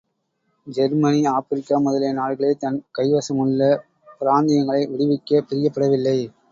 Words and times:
Germany, 0.67 1.25
Africa 1.25 1.77
முதலிய 1.77 2.13
நாடுகளில் 2.13 2.57
தன் 2.57 2.83
கைவசமுள்ள 2.97 3.79
பிராந்தியங்களை 4.19 4.87
விடுவிக்கப் 4.87 5.47
பிரியப்படவில்லை. 5.49 6.31